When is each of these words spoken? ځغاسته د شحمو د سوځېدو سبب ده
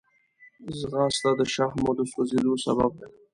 ځغاسته 0.79 1.29
د 1.39 1.41
شحمو 1.53 1.89
د 1.97 1.99
سوځېدو 2.11 2.53
سبب 2.65 2.91
ده 2.99 3.07